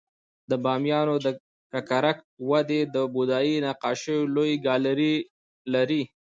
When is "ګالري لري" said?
4.65-6.03